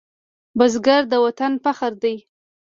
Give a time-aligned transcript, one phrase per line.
[0.57, 2.15] بزګر د وطن فخر دی